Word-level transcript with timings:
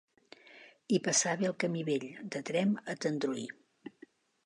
Hi 0.95 0.99
passava 1.09 1.47
el 1.51 1.55
camí 1.65 1.85
vell 1.91 2.09
de 2.37 2.43
Tremp 2.51 2.75
a 2.95 2.99
Tendrui. 3.07 3.49